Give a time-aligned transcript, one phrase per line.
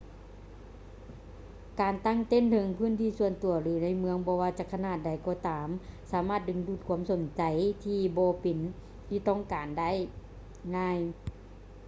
[1.79, 5.67] ການຕັ້ງເຕັ້ນເທິງພື້ນທີ່ສ່ວນຕົວ ຫຼື ໃນເມືອງບໍ່ວ່າຈະຂະໜາດໃດກໍຕາມ
[6.11, 7.41] ສາມາດດຶງດູດຄວາມສົນໃຈ
[7.85, 8.57] ທີ່ບໍ່ເປັນ
[9.07, 9.91] ທີ່ຕ້ອງການໄດ້
[10.75, 10.97] ງ່າຍ